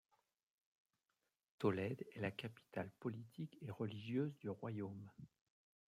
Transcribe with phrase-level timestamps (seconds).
[1.59, 5.11] Tolède est la capitale politique et religieuse du royaume.